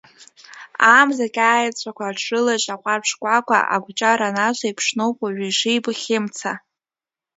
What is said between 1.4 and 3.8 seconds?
аеҵәақәа аҽрылажь, аҟәарҭ-шкәакәа